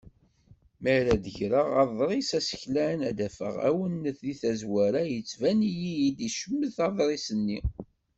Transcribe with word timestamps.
Mi 0.83 0.89
ara 0.97 1.13
ɣreɣ 1.31 1.67
aḍris 1.83 2.29
aseklan 2.39 2.99
ad 3.09 3.19
afeɣ 3.27 3.55
awennet 3.67 4.17
di 4.25 4.33
tazwara 4.41 5.01
yettvan-iyi-d 5.07 6.17
icemmet 6.27 6.77
aḍris-nni. 6.87 7.59